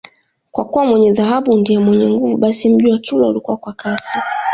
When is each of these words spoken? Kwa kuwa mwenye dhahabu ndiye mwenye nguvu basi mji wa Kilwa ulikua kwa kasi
Kwa 0.51 0.65
kuwa 0.65 0.85
mwenye 0.85 1.11
dhahabu 1.13 1.57
ndiye 1.57 1.79
mwenye 1.79 2.09
nguvu 2.09 2.37
basi 2.37 2.69
mji 2.69 2.87
wa 2.91 2.99
Kilwa 2.99 3.29
ulikua 3.29 3.57
kwa 3.57 3.73
kasi 3.73 4.17